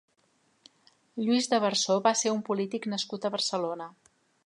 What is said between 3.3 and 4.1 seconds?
a Barcelona.